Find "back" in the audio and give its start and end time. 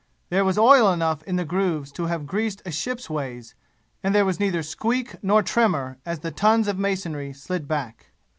7.67-8.09